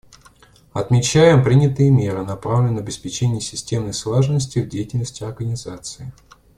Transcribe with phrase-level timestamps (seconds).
[0.73, 6.11] Отмечаем принятые меры, направленные на обеспечение системной слаженности в деятельности Организации.